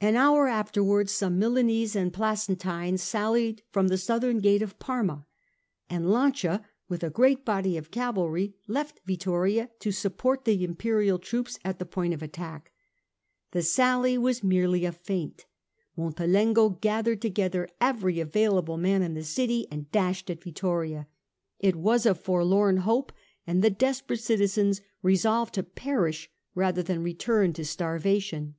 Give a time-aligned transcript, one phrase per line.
[0.00, 5.26] An hour afterwards some Milanese and Placentines sallied from the Southern gate of Parma,
[5.90, 11.58] and Lancia, with a great body of cavalry, left Vittoria to support the Imperial troops
[11.64, 12.70] at the point of attack.
[13.50, 15.46] The sally was merely a feint.
[15.96, 21.08] Montelengo gathered together every available man in the city and dashed at Vittoria.
[21.58, 23.10] It was a forlorn hope
[23.48, 28.54] and the desperate citizens resolved to perish rather than return to starva tion.